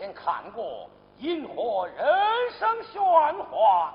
[0.00, 2.02] 先看过因何人
[2.58, 3.92] 生喧哗。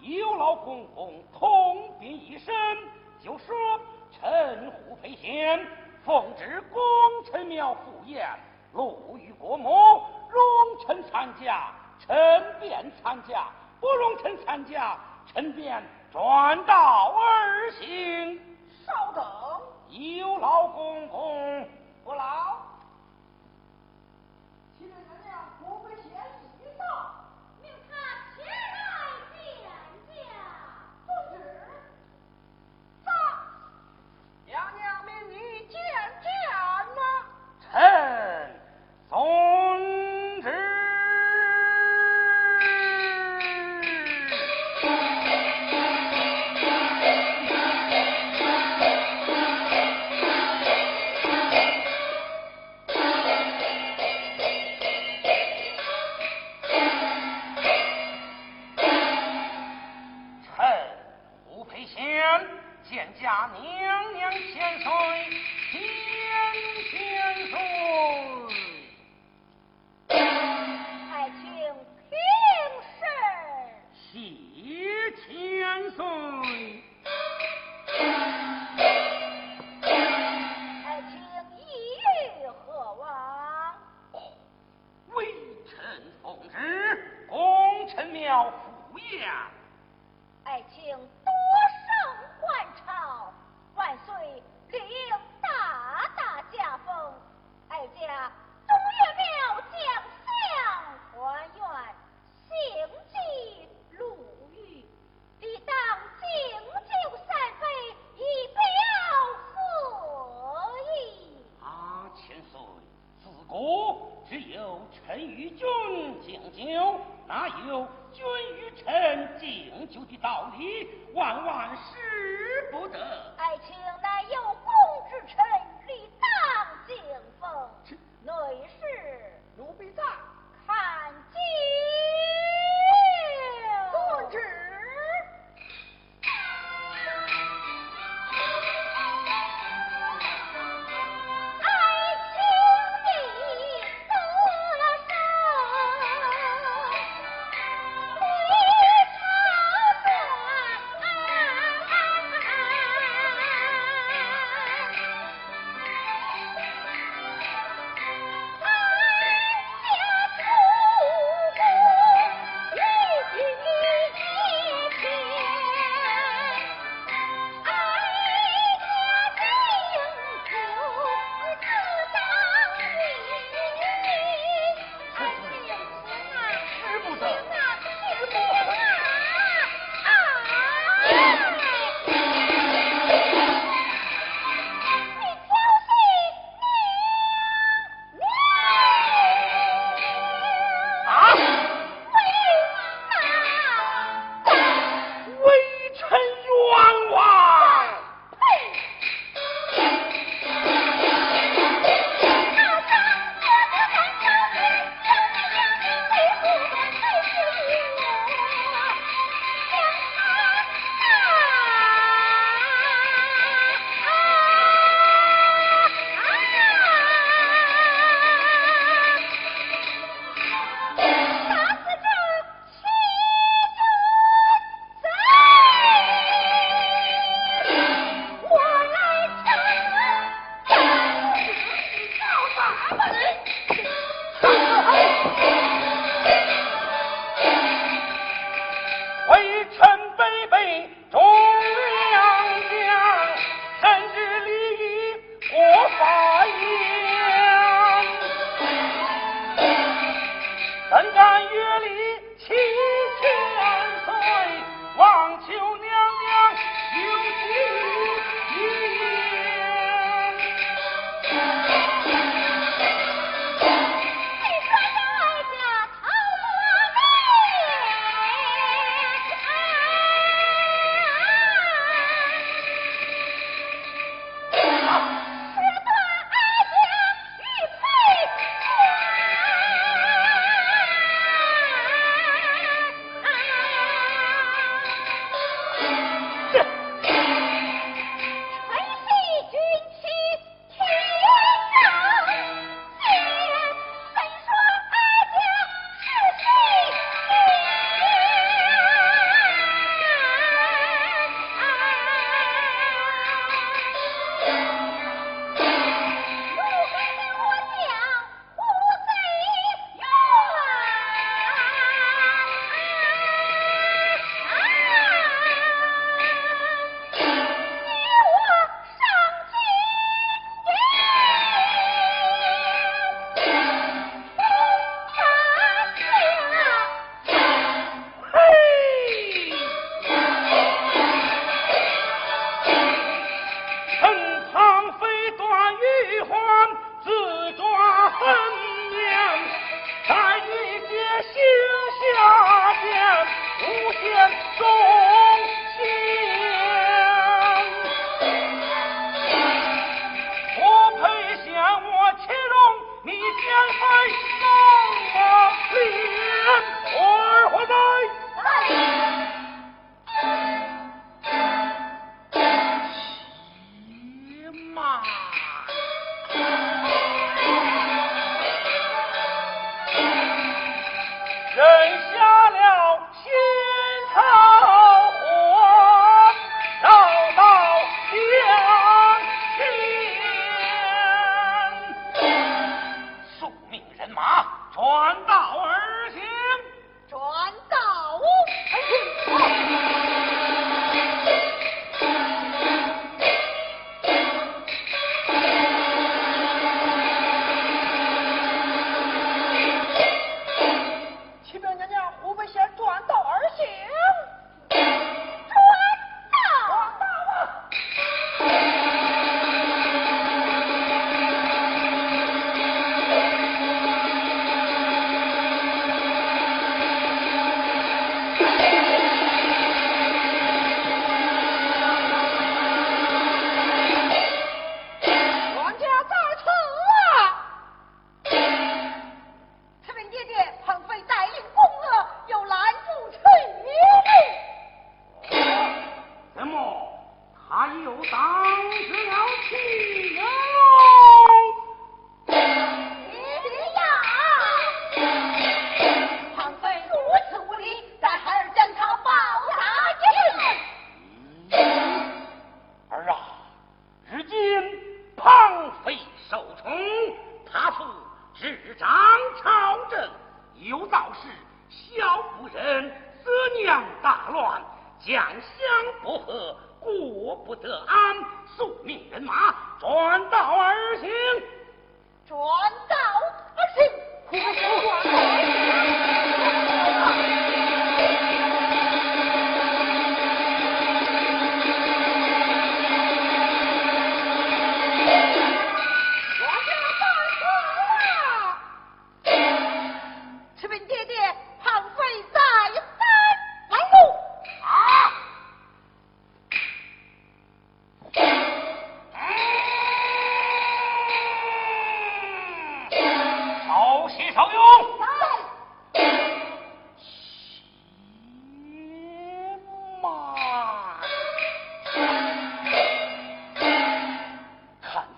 [0.00, 2.54] 有劳公公通禀一声
[3.20, 3.56] 就说
[4.10, 5.66] 臣胡培贤
[6.04, 6.80] 奉旨功
[7.24, 8.28] 臣庙赴宴
[8.72, 9.70] 路遇国母
[10.30, 12.16] 容臣参加臣
[12.60, 13.48] 便参加
[13.80, 15.82] 不容臣参加臣便
[16.12, 18.40] 转道而行
[18.86, 19.24] 稍等
[19.90, 21.68] 有劳公公
[22.04, 22.47] 不劳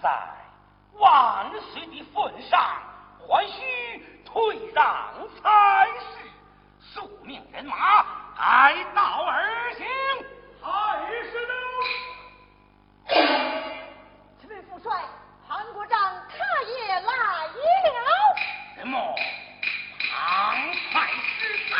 [0.02, 0.11] 在
[0.95, 2.59] 万岁的份上，
[3.28, 6.30] 还需退让才是。
[6.80, 8.04] 速命人马
[8.37, 9.87] 开道而行。
[10.62, 10.66] 太
[11.23, 11.54] 师呢？
[14.40, 15.04] 几位副帅，
[15.47, 17.52] 韩国丈他也来了。
[18.76, 19.14] 什么？
[20.00, 20.57] 唐
[20.92, 21.38] 太师
[21.71, 21.76] 他？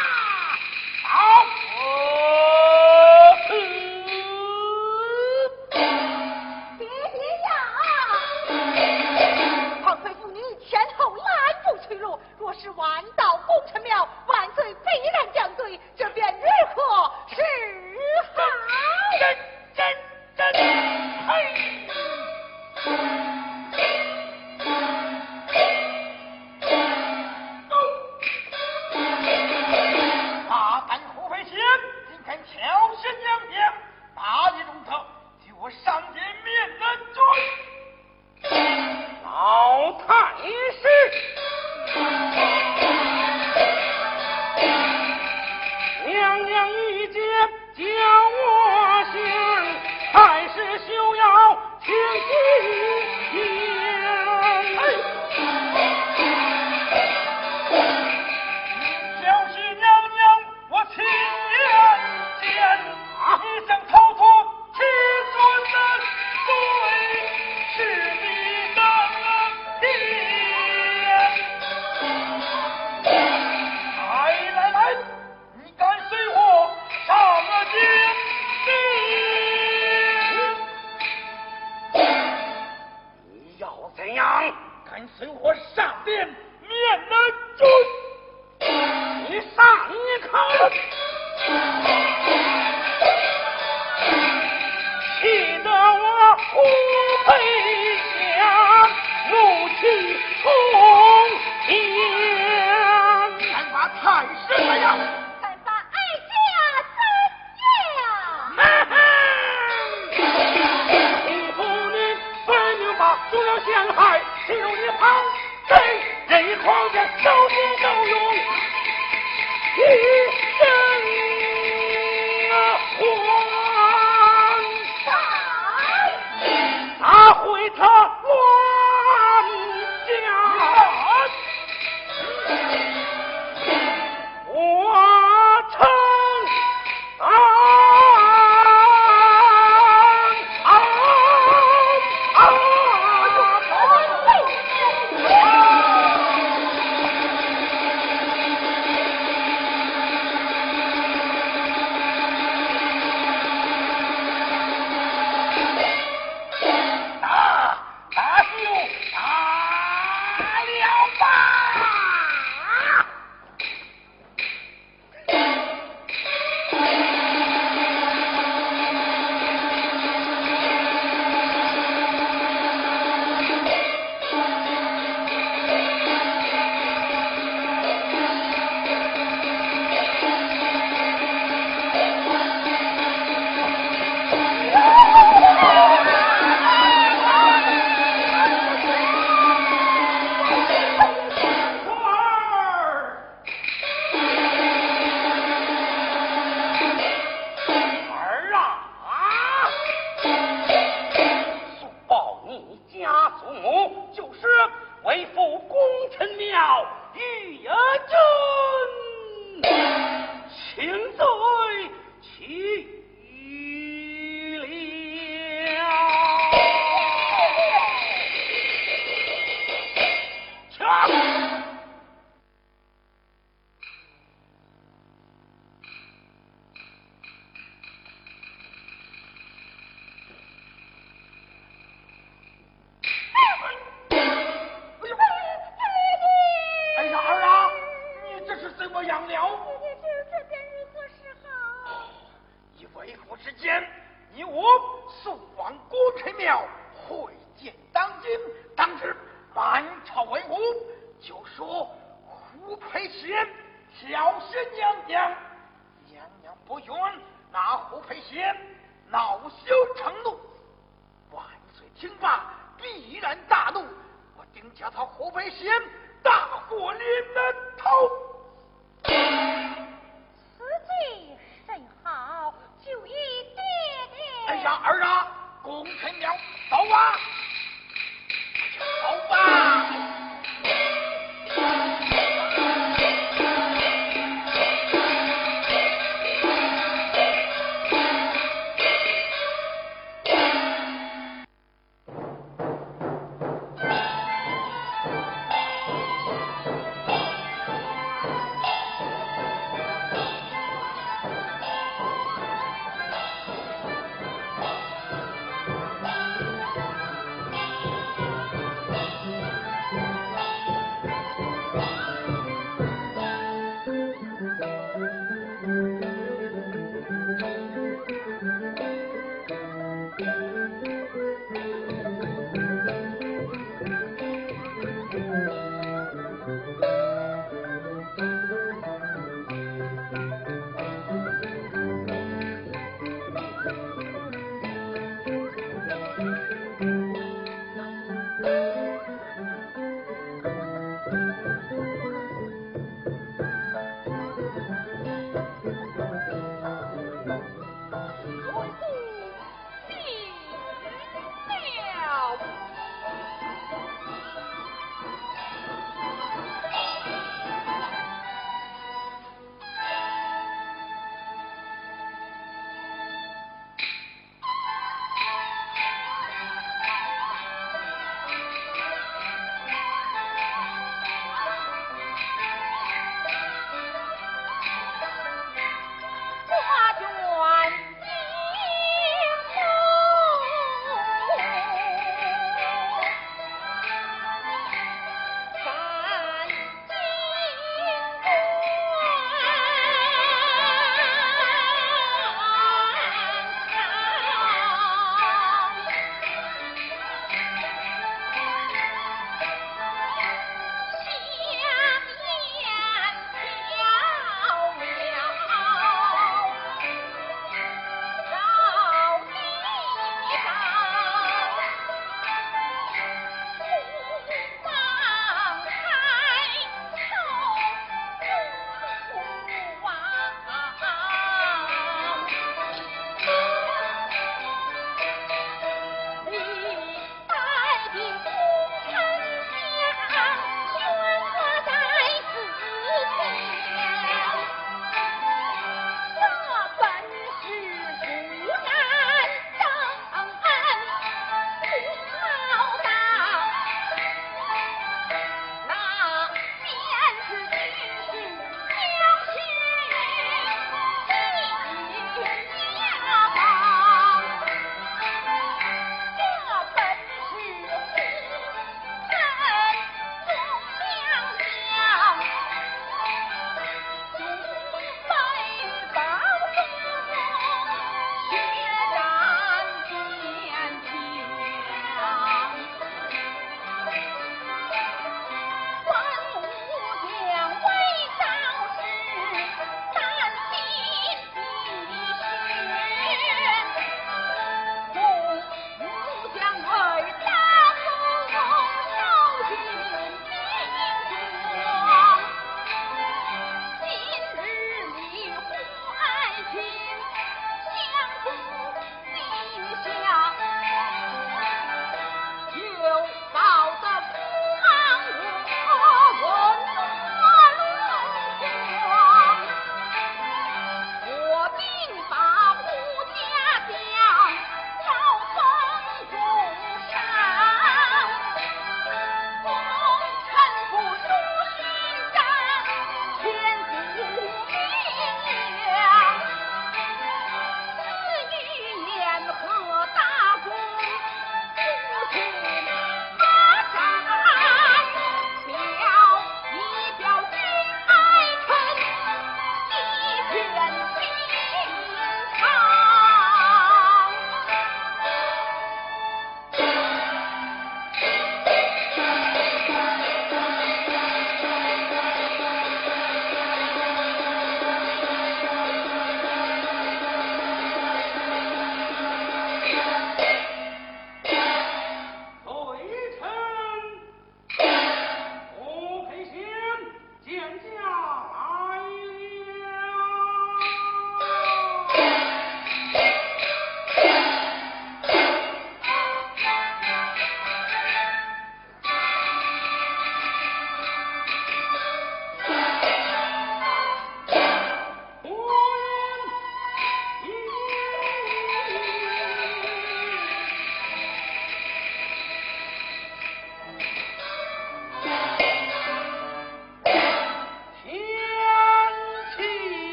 [12.61, 17.41] 是万道功臣庙万岁必然降罪这便如何是
[18.35, 19.50] 好。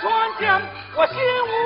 [0.00, 0.62] 转江，
[0.94, 1.57] 我心无。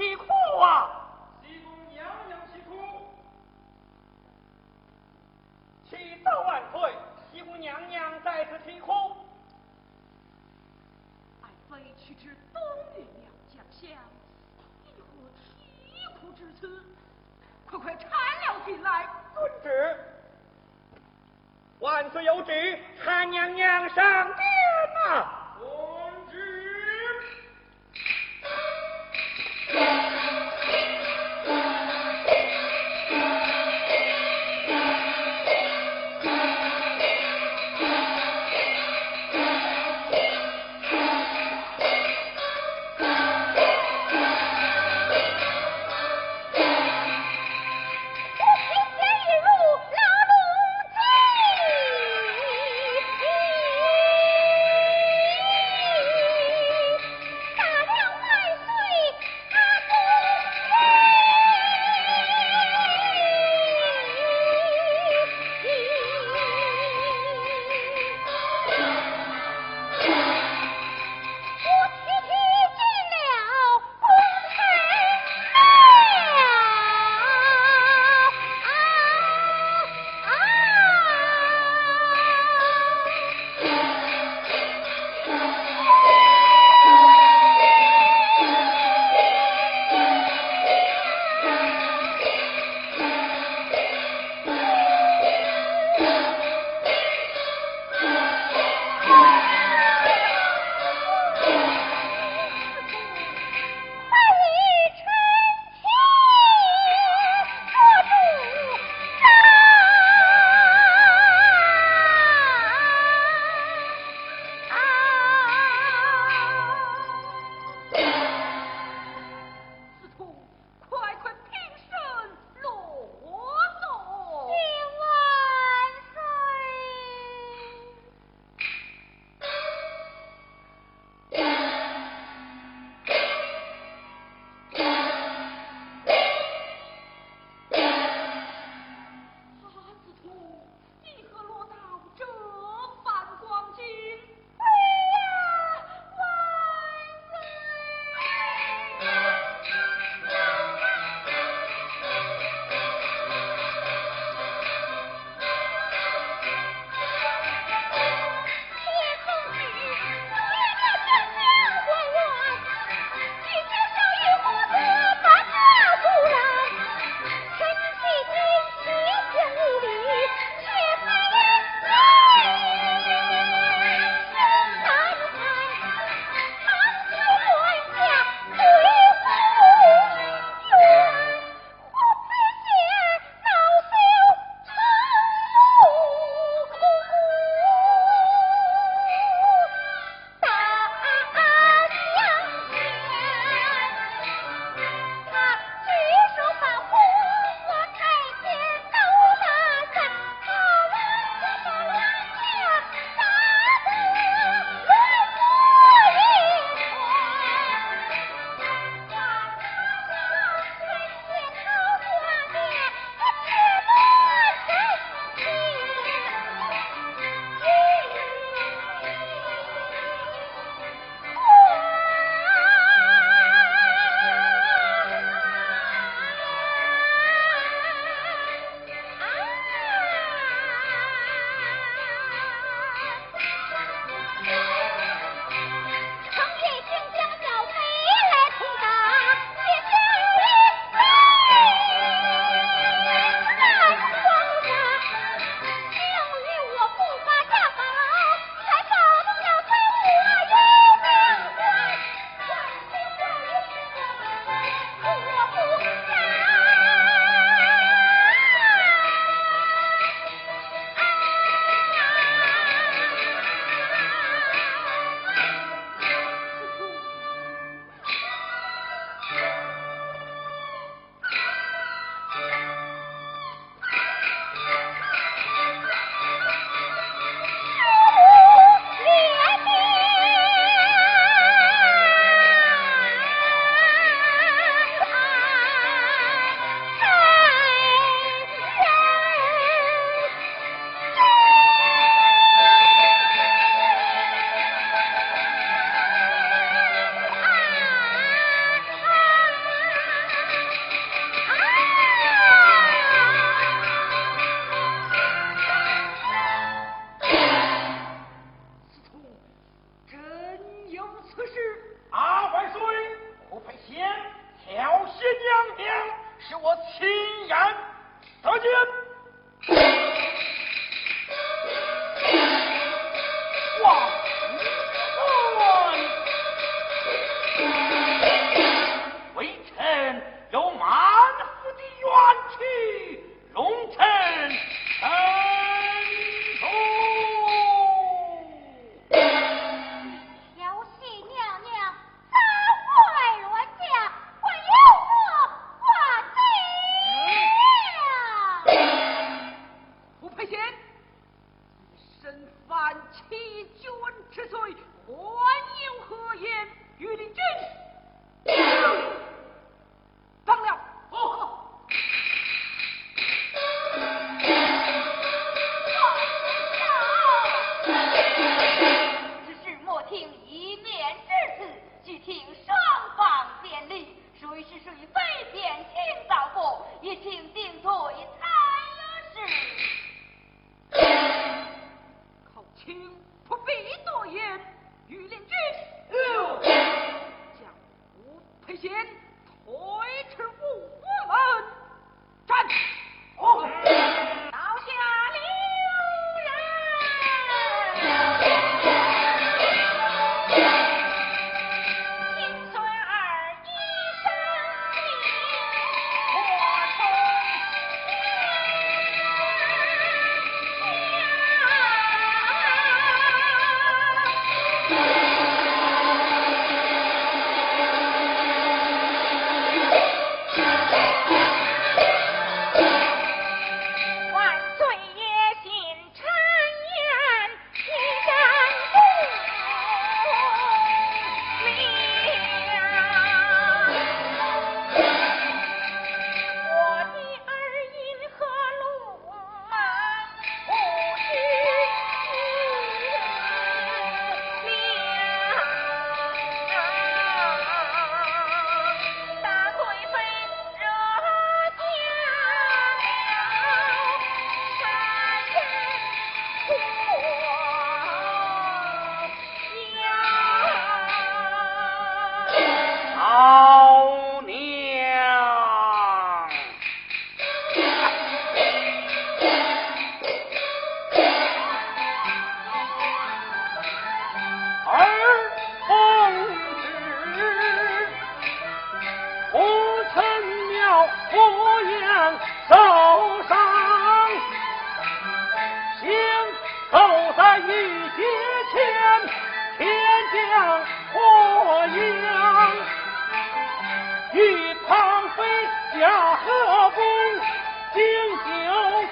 [0.00, 0.24] 你哭
[0.62, 0.99] 啊。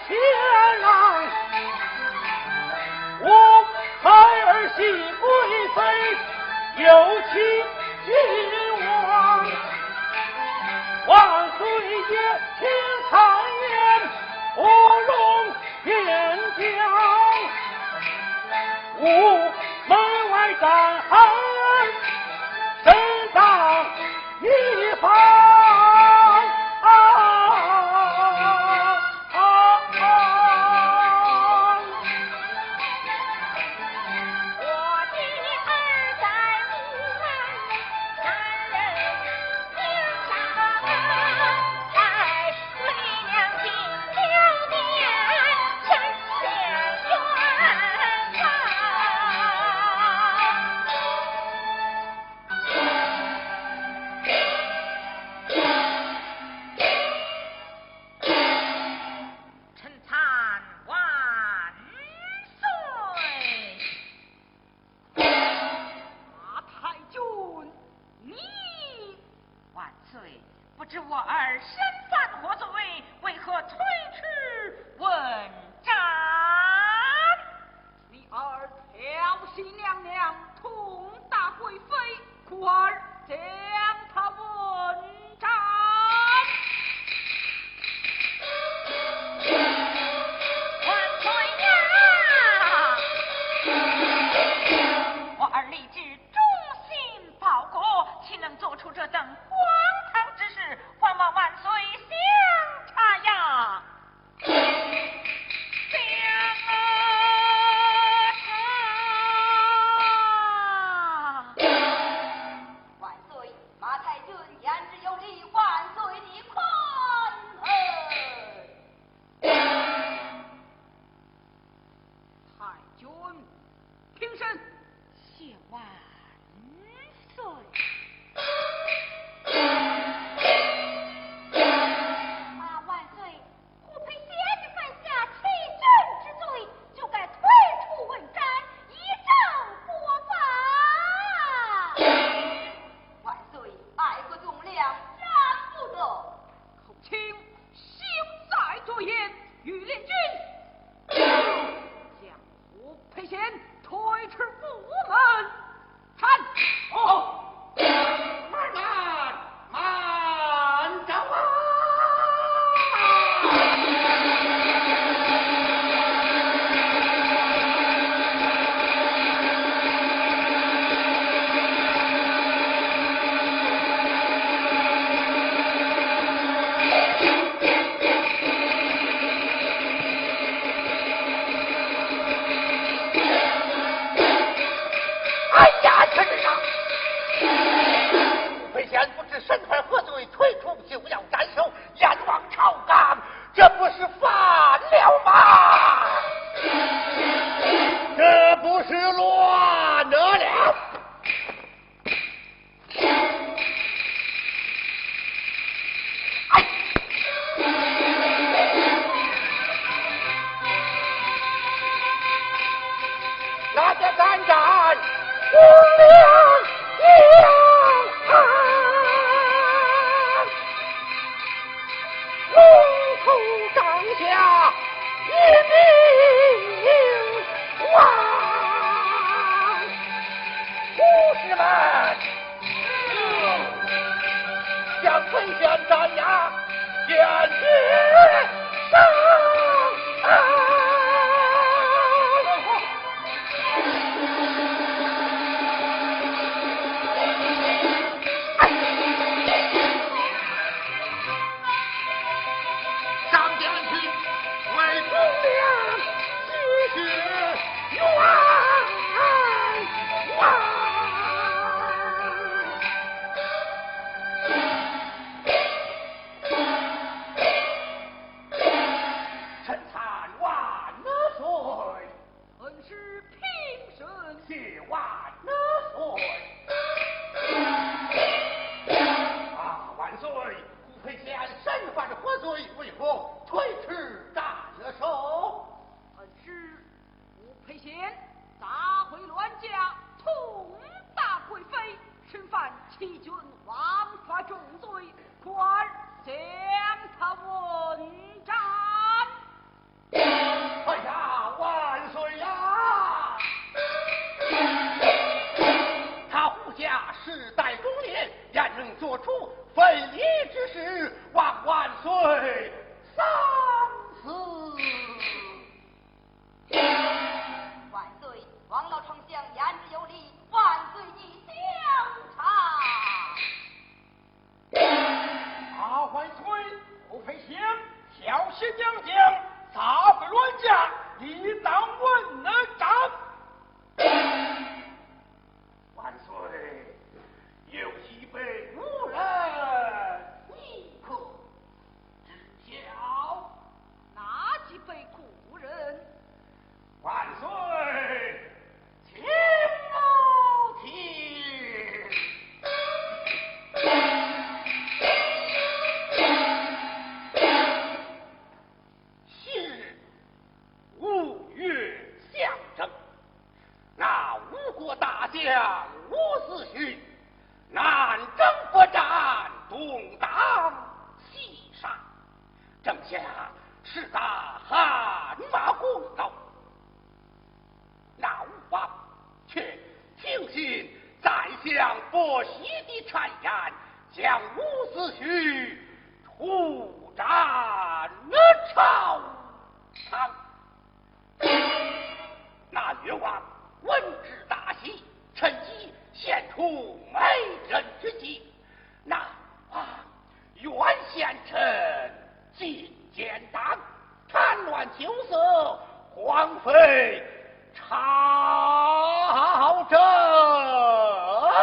[0.08, 0.16] 天
[0.80, 0.88] 让
[3.20, 3.28] 我
[4.00, 4.80] 孩儿喜
[5.20, 5.28] 贵
[5.74, 5.78] 妃
[6.82, 6.88] 有
[7.28, 7.32] 期
[8.06, 8.10] 君
[8.82, 8.98] 王。
[11.06, 11.12] 万
[11.58, 12.16] 岁爷
[12.58, 12.64] 听
[13.10, 13.12] 谗
[13.68, 13.70] 言
[14.54, 14.58] 不
[15.08, 15.12] 容
[15.84, 15.92] 言
[16.56, 16.64] 教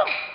[0.05, 0.34] up.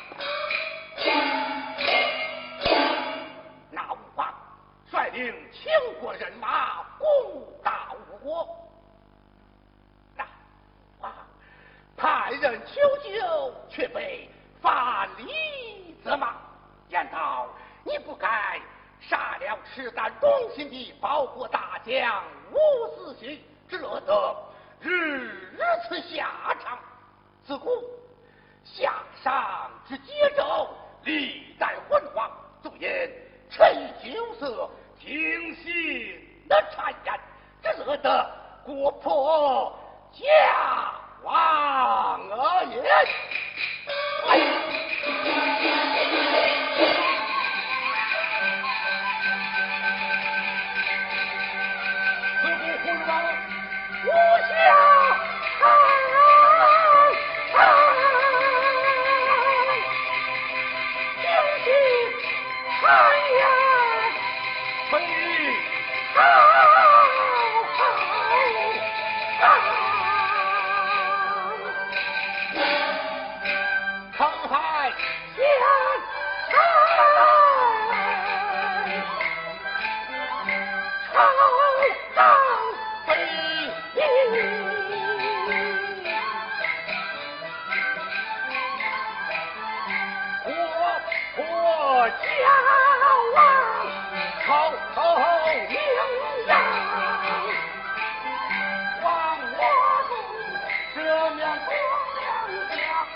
[101.31, 101.71] 姑娘姑
[102.75, 103.07] 娘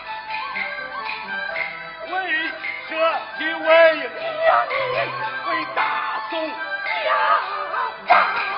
[2.13, 2.15] 为
[2.89, 2.91] 舍
[3.39, 4.03] 己为你
[5.51, 5.81] 为大
[6.31, 6.33] 宋
[7.03, 7.11] 江
[8.07, 8.54] 山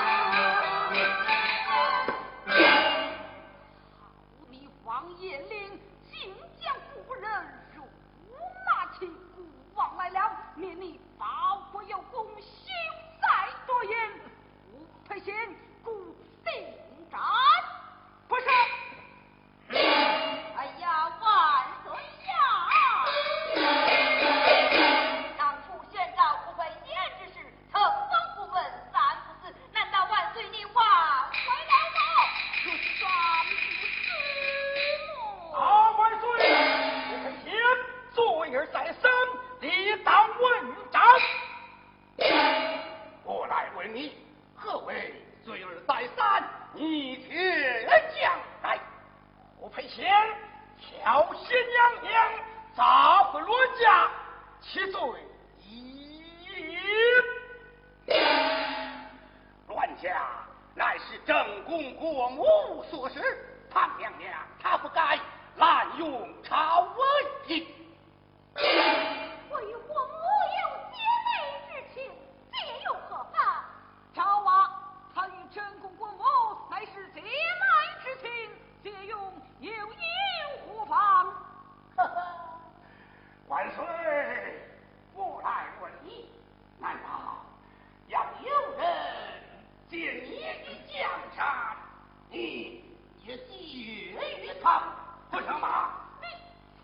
[94.67, 94.83] 啊，
[95.31, 95.93] 不抢马。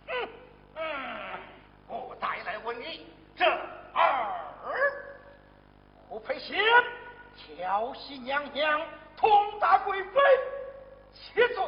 [0.06, 0.28] 嗯
[0.76, 1.40] 嗯，
[1.88, 3.44] 我再来问你这
[3.92, 4.24] 二
[6.08, 6.62] 胡佩贤，
[7.34, 8.80] 调戏娘娘，
[9.16, 10.20] 通打贵妃，
[11.12, 11.64] 且罪。